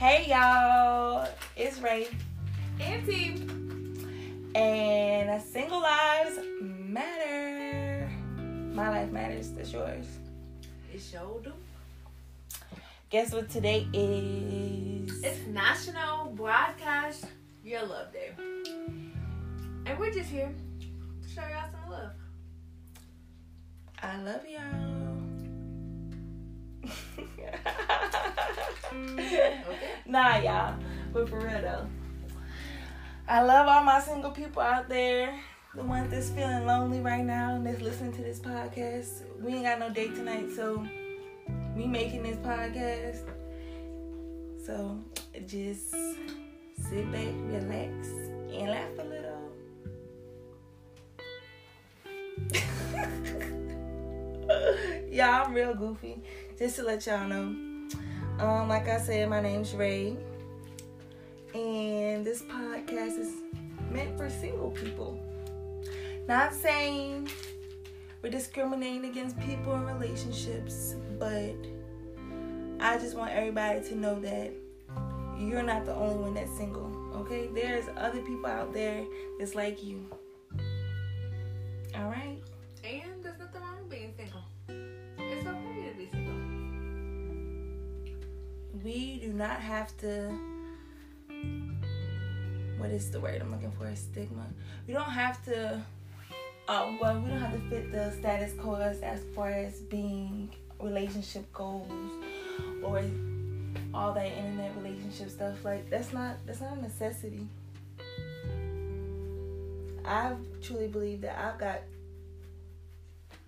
[0.00, 2.08] Hey y'all, it's Ray.
[2.80, 3.34] And T.
[4.54, 8.10] And single lives matter.
[8.72, 10.06] My life matters, that's yours.
[10.90, 11.52] It sure do.
[13.10, 15.22] Guess what today is?
[15.22, 17.26] It's National Broadcast
[17.62, 18.30] Your Love Day.
[19.84, 20.50] And we're just here
[21.20, 22.12] to show y'all some love.
[24.02, 25.00] I love y'all.
[30.06, 30.74] Nah, y'all.
[31.12, 31.86] But for real though.
[33.28, 35.38] I love all my single people out there.
[35.74, 39.22] The ones that's feeling lonely right now and that's listening to this podcast.
[39.40, 40.84] We ain't got no date tonight, so
[41.76, 43.22] we making this podcast.
[44.66, 44.98] So
[45.46, 48.08] just sit back, relax,
[48.52, 49.20] and laugh a little.
[55.12, 56.20] y'all, I'm real goofy.
[56.58, 57.69] Just to let y'all know.
[58.40, 60.16] Um, like I said, my name's Ray.
[61.52, 63.34] And this podcast is
[63.90, 65.20] meant for single people.
[66.26, 67.28] Not saying
[68.22, 71.54] we're discriminating against people in relationships, but
[72.80, 74.52] I just want everybody to know that
[75.38, 76.90] you're not the only one that's single.
[77.16, 77.50] Okay?
[77.52, 79.04] There's other people out there
[79.38, 80.06] that's like you.
[81.94, 82.42] Alright?
[82.84, 83.09] And
[88.82, 90.32] we do not have to
[92.78, 93.94] what is the word i'm looking for?
[93.94, 94.46] Stigma.
[94.86, 95.82] We don't have to
[96.68, 101.52] uh, well we don't have to fit the status quo as, far as being relationship
[101.52, 101.90] goals
[102.82, 103.02] or
[103.92, 105.64] all that internet relationship stuff.
[105.64, 107.46] Like that's not that's not a necessity.
[110.04, 111.80] I truly believe that i've got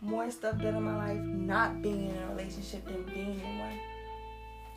[0.00, 3.78] more stuff done in my life not being in a relationship than being in one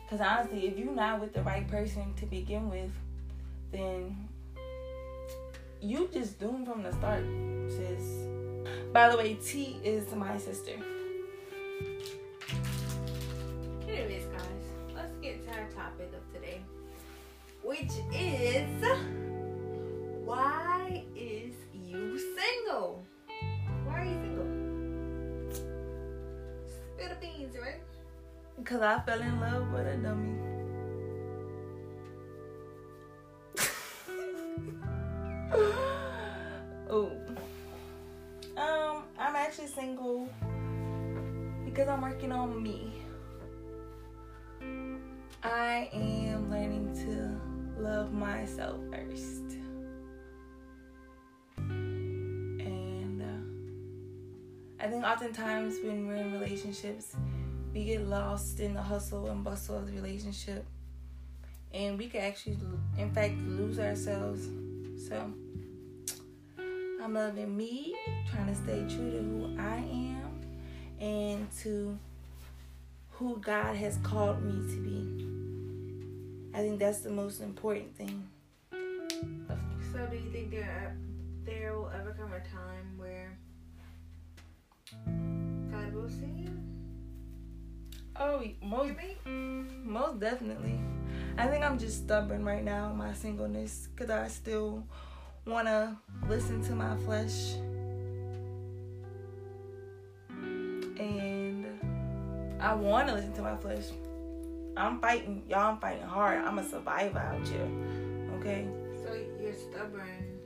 [0.04, 2.90] because honestly, if you're not with the right person to begin with,
[3.72, 4.28] then
[5.80, 7.24] you just doomed from the start,
[7.68, 8.26] sis.
[8.92, 10.72] By the way, T is my sister.
[13.88, 14.42] Anyways, guys,
[14.94, 16.60] let's get to our topic of today,
[17.62, 18.84] which is
[20.24, 20.63] why
[28.64, 30.38] Because I fell in love with a dummy.
[36.88, 37.10] oh.
[38.56, 40.30] Um, I'm actually single
[41.66, 42.94] because I'm working on me.
[45.42, 47.38] I am learning to
[47.82, 49.58] love myself first.
[51.58, 53.42] And uh,
[54.82, 57.14] I think oftentimes when we're in relationships,
[57.74, 60.64] we get lost in the hustle and bustle of the relationship.
[61.72, 62.56] And we could actually
[62.96, 64.46] in fact lose ourselves.
[65.08, 65.32] So
[67.02, 67.94] i'm loving me
[68.30, 70.40] trying to stay true to who i am
[70.98, 71.98] and to
[73.10, 75.24] who god has called me to be.
[76.54, 78.28] I think that's the most important thing.
[78.70, 80.96] So, do you think there
[81.44, 83.36] there will ever come a time where
[85.70, 86.73] God will see you?
[88.16, 89.16] Oh most mean?
[89.26, 90.80] Mm, most definitely.
[91.36, 94.84] I think I'm just stubborn right now my singleness because I still
[95.46, 95.96] want to
[96.28, 97.54] listen to my flesh.
[100.98, 101.66] And
[102.60, 103.86] I want to listen to my flesh.
[104.76, 105.42] I'm fighting.
[105.48, 106.38] Y'all, I'm fighting hard.
[106.38, 107.68] I'm a survivor out here.
[108.38, 108.66] Okay?
[109.04, 110.38] So you're stubborn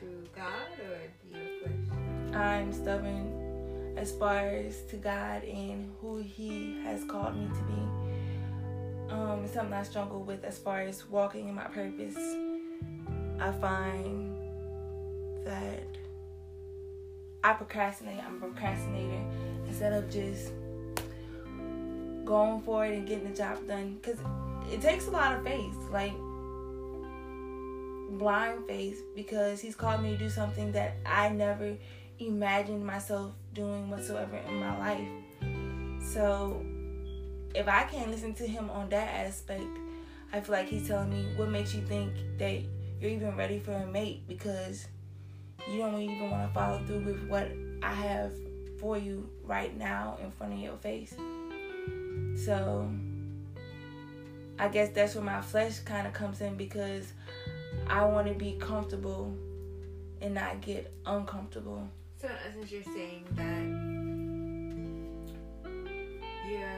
[0.00, 0.44] to God
[0.78, 2.34] or to your flesh?
[2.34, 3.47] I'm stubborn
[3.98, 9.12] as far as to God and who He has called me to be.
[9.12, 12.16] Um, it's something I struggle with as far as walking in my purpose.
[13.40, 14.36] I find
[15.44, 15.82] that
[17.42, 18.22] I procrastinate.
[18.24, 19.24] I'm a procrastinator
[19.66, 20.52] instead of just
[22.24, 23.98] going for it and getting the job done.
[24.00, 24.18] Because
[24.70, 26.12] it takes a lot of faith, like
[28.16, 31.76] blind faith, because He's called me to do something that I never
[32.18, 35.08] imagined myself doing whatsoever in my life.
[36.12, 36.64] So
[37.54, 39.64] if I can't listen to him on that aspect,
[40.32, 42.62] I feel like he's telling me what makes you think that
[43.00, 44.86] you're even ready for a mate because
[45.70, 47.48] you don't even want to follow through with what
[47.82, 48.32] I have
[48.80, 51.14] for you right now in front of your face.
[52.44, 52.90] So
[54.58, 57.12] I guess that's where my flesh kind of comes in because
[57.86, 59.34] I want to be comfortable
[60.20, 61.88] and not get uncomfortable.
[62.20, 63.62] So in essence, you're saying that
[66.50, 66.68] your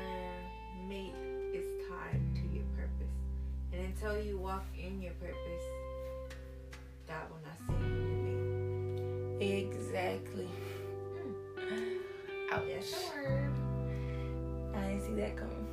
[0.87, 1.15] mate
[1.55, 3.17] is tied to your purpose,
[3.73, 5.65] and until you walk in your purpose,
[7.09, 10.49] God will not see you in Exactly.
[11.57, 12.53] Hmm.
[12.53, 12.63] Ouch.
[12.69, 13.11] Yes.
[14.75, 15.67] I didn't see that coming.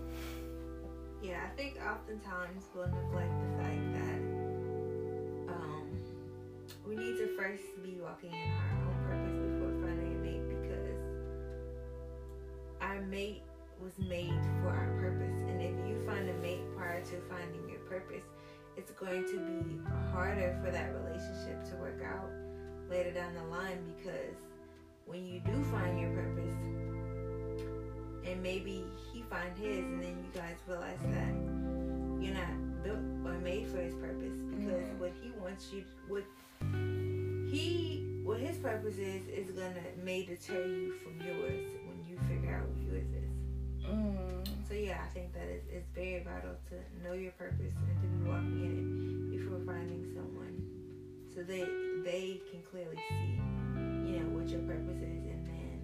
[1.22, 4.20] Yeah, I think oftentimes we'll neglect the fact that
[5.52, 5.90] um,
[6.88, 8.77] we need to first be walking in our
[9.32, 11.00] before finding a mate because
[12.82, 13.44] our mate
[13.82, 15.42] was made for our purpose.
[15.50, 18.24] And if you find a mate prior to finding your purpose,
[18.76, 19.80] it's going to be
[20.12, 22.30] harder for that relationship to work out
[22.90, 24.36] later down the line because
[25.06, 26.54] when you do find your purpose,
[28.26, 28.84] and maybe
[29.14, 31.34] he find his, and then you guys realize that
[32.22, 35.00] you're not built or made for his purpose because Mhm.
[35.00, 36.24] what he wants you, what
[37.50, 42.58] he, what his purpose is, is gonna may deter you from yours when you figure
[42.58, 43.88] out what yours is.
[43.88, 44.68] Mm.
[44.68, 48.08] So yeah, I think that it's, it's very vital to know your purpose and to
[48.08, 50.62] be walking in it before finding someone,
[51.34, 51.64] so they
[52.04, 53.40] they can clearly see,
[54.12, 55.80] you know, what your purpose is, and then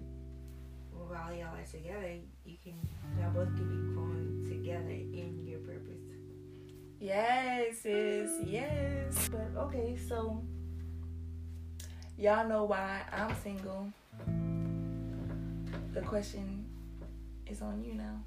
[0.92, 2.12] while y'all are together,
[2.44, 2.74] you can
[3.18, 6.04] y'all both can be growing together in your purpose.
[7.00, 8.30] Yes, sis.
[8.44, 9.30] Yes.
[9.32, 10.44] But okay, so
[12.16, 13.92] y'all know why I'm single.
[15.92, 16.64] The question
[17.46, 18.20] is on you now.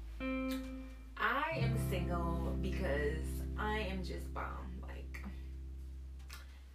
[1.16, 3.26] I am single because
[3.58, 5.24] I am just bomb, like,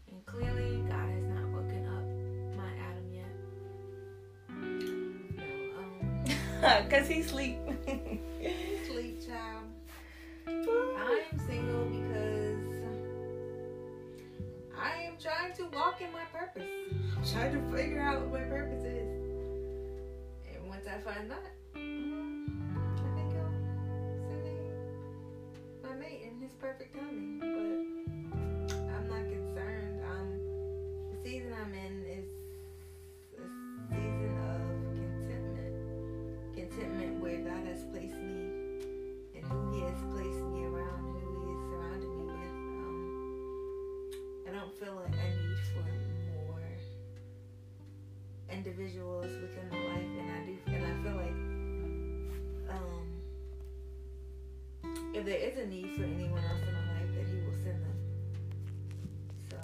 [0.10, 3.34] and clearly God has not woken up my Adam yet.
[5.38, 6.88] No, um.
[6.90, 7.34] Cause he sleep.
[7.34, 7.63] Sleep,
[17.34, 19.08] trying to figure out what my purpose is.
[20.54, 21.53] And once I find that,
[48.66, 51.36] individuals within my life, and I do, and I feel like
[52.72, 53.06] um,
[55.14, 57.84] if there is a need for anyone else in my life, that He will send
[57.84, 57.98] them.
[59.50, 59.58] So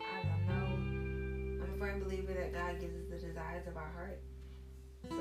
[0.00, 1.62] I don't know.
[1.62, 4.18] I'm a firm believer that God gives us the desires of our heart.
[5.08, 5.16] So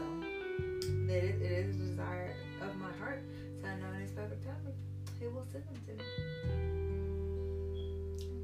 [1.06, 3.22] that it, it is a desire of my heart
[3.62, 4.74] to know in His perfect timing,
[5.20, 6.04] He will send them to me.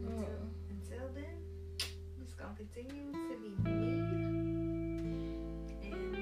[0.06, 1.45] Until, until then,
[2.46, 3.88] gonna continue to be me
[5.82, 6.16] and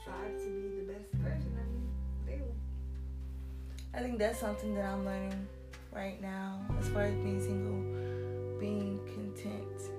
[0.00, 1.66] strive to be the best version of
[2.26, 2.40] me.
[3.92, 5.46] I think that's something that I'm learning
[5.92, 9.90] right now as far as being single, being content,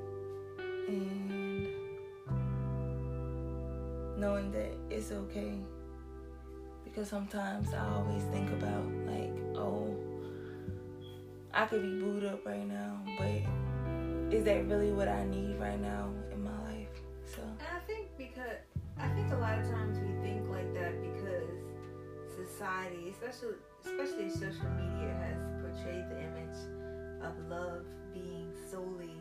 [0.88, 1.67] and
[4.17, 5.59] knowing that it's okay.
[6.83, 9.95] Because sometimes I always think about, like, oh,
[11.53, 13.61] I could be booed up right now, but
[14.31, 16.88] is that really what I need right now in my life?
[17.25, 18.58] So, And I think because
[18.98, 21.50] I think a lot of times we think like that because
[22.36, 23.55] society, especially
[23.86, 26.58] especially social media, has portrayed the image
[27.24, 29.15] of love being solely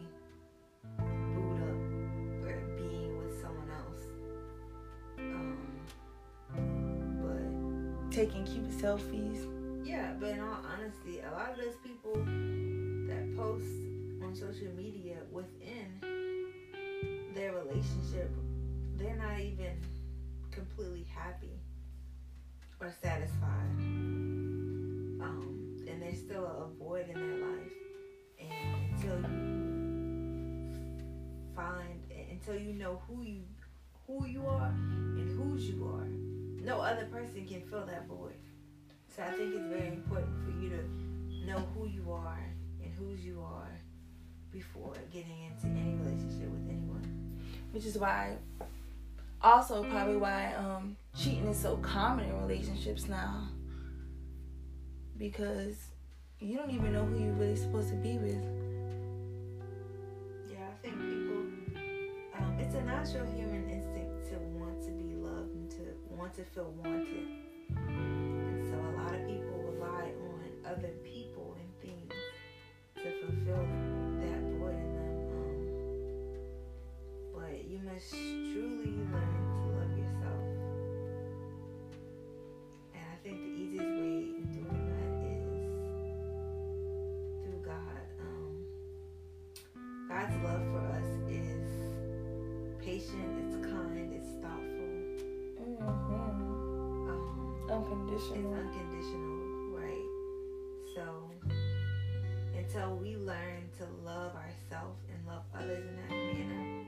[0.98, 4.02] booed up or being with someone else.
[5.18, 5.58] Um,
[7.20, 9.46] but taking cute selfies.
[9.84, 12.14] yeah, but in all honesty, a lot of those people
[13.08, 13.66] that post
[14.30, 16.00] on social media within
[17.34, 18.30] their relationship,
[18.94, 19.76] they're not even
[20.52, 21.58] completely happy
[22.80, 23.70] or satisfied.
[25.20, 27.72] Um, and there's still a void in their life.
[28.38, 29.66] And until you
[31.56, 33.42] find, until you know who you
[34.06, 36.06] who you are and whose you are,
[36.64, 38.36] no other person can fill that void.
[39.08, 42.44] So I think it's very important for you to know who you are
[42.82, 43.79] and whose you are
[44.52, 47.40] before getting into any relationship with anyone.
[47.72, 48.36] which is why
[49.42, 53.48] also probably why um cheating is so common in relationships now
[55.18, 55.76] because
[56.40, 58.42] you don't even know who you're really supposed to be with
[60.50, 61.42] Yeah, I think people,
[62.38, 65.82] um, it's a natural human instinct to want to be loved and to
[66.16, 67.28] want to feel wanted.
[67.76, 71.09] And so a lot of people rely on other people
[98.20, 98.54] unconditional.
[98.54, 99.40] It's unconditional,
[99.80, 100.08] right?
[100.94, 101.04] So
[102.56, 106.86] until we learn to love ourselves and love others in that manner,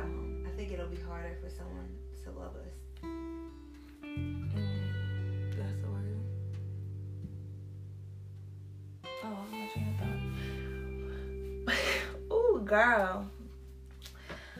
[0.00, 1.88] um, I think it'll be harder for someone
[2.24, 3.02] to love us.
[4.04, 4.40] Mm,
[5.56, 6.18] that's the word.
[9.24, 9.98] Oh, my train of
[11.68, 12.32] thought.
[12.32, 13.30] Ooh, girl.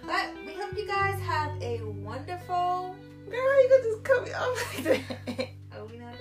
[0.04, 2.96] But we hope you guys have a wonderful.
[3.32, 5.48] Girl, you could just cut me off like that.
[5.78, 6.14] Are we not?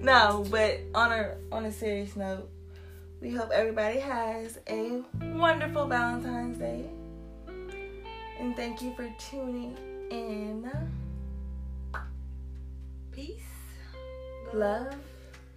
[0.00, 2.48] no, but on a on a serious note,
[3.20, 5.02] we hope everybody has a
[5.34, 6.88] wonderful Valentine's Day.
[8.38, 9.76] And thank you for tuning
[10.12, 10.70] in.
[13.10, 13.42] Peace.
[14.54, 14.94] Love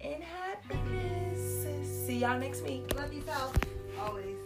[0.00, 1.68] and happiness.
[2.04, 2.92] See y'all next week.
[2.96, 3.54] Love yourself
[4.00, 4.36] always.